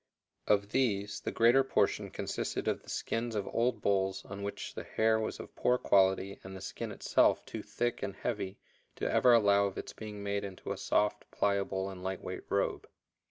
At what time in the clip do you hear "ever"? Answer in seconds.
9.07-9.31